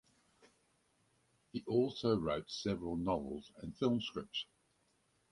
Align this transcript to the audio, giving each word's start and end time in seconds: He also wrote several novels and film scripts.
He 1.51 1.63
also 1.67 2.17
wrote 2.17 2.49
several 2.49 2.95
novels 2.95 3.51
and 3.61 3.77
film 3.77 4.01
scripts. 4.01 4.47